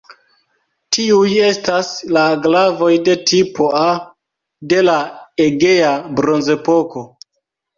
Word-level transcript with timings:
Tiuj 0.95 1.33
estas 1.49 1.91
la 2.17 2.23
glavoj 2.47 2.89
de 3.09 3.15
"tipo 3.33 3.67
A" 3.83 3.85
de 4.73 4.83
la 4.89 4.97
Egea 5.47 5.93
Bronzepoko. 6.23 7.07